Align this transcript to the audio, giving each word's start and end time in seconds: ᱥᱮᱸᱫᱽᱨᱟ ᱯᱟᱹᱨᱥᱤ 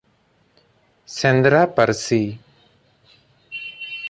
ᱥᱮᱸᱫᱽᱨᱟ 1.17 1.61
ᱯᱟᱹᱨᱥᱤ 1.75 2.21